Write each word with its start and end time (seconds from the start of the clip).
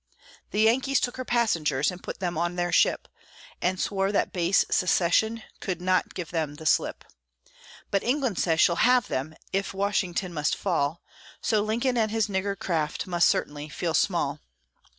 The 0.49 0.61
Yankees 0.61 0.99
took 0.99 1.17
her 1.17 1.23
passengers, 1.25 1.91
and 1.91 2.01
put 2.01 2.19
them 2.19 2.35
on 2.35 2.55
their 2.55 2.71
ship, 2.71 3.07
And 3.61 3.79
swore 3.79 4.11
that 4.11 4.33
base 4.33 4.65
secession 4.71 5.43
could 5.59 5.79
not 5.79 6.15
give 6.15 6.31
them 6.31 6.55
the 6.55 6.65
slip; 6.65 7.05
But 7.91 8.01
England 8.01 8.39
says 8.39 8.59
she'll 8.61 8.75
have 8.77 9.09
them, 9.09 9.35
if 9.53 9.75
Washington 9.75 10.33
must 10.33 10.55
fall, 10.57 11.03
So 11.39 11.61
Lincoln 11.61 11.97
and 11.99 12.09
his 12.09 12.29
"nigger 12.29 12.57
craft" 12.57 13.05
must 13.05 13.27
certainly 13.27 13.69
feel 13.69 13.93
small. 13.93 14.39